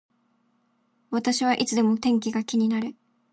[1.11, 2.95] 私はいつでも天気が気になる